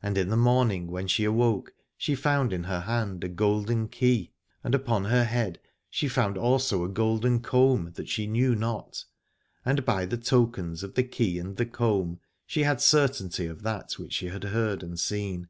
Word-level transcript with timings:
And 0.00 0.16
in 0.16 0.28
the 0.28 0.36
morning 0.36 0.86
when 0.86 1.08
she 1.08 1.24
awoke 1.24 1.74
she 1.96 2.14
found 2.14 2.52
in 2.52 2.62
her 2.62 2.82
hand 2.82 3.24
a 3.24 3.28
golden 3.28 3.88
key, 3.88 4.30
and 4.62 4.76
upon 4.76 5.06
her 5.06 5.24
head 5.24 5.58
she 5.90 6.06
found 6.06 6.38
also 6.38 6.84
a 6.84 6.88
golden 6.88 7.40
comb 7.40 7.90
that 7.96 8.08
she 8.08 8.28
knew 8.28 8.54
not: 8.54 9.04
and 9.64 9.84
by 9.84 10.06
the 10.06 10.18
tokens 10.18 10.84
of 10.84 10.94
the 10.94 11.02
key 11.02 11.40
and 11.40 11.56
the 11.56 11.66
comb 11.66 12.20
she 12.46 12.62
had 12.62 12.80
certainty 12.80 13.46
of 13.46 13.62
that 13.62 13.94
which 13.94 14.12
she 14.12 14.26
had 14.26 14.44
heard 14.44 14.84
and 14.84 15.00
seen. 15.00 15.48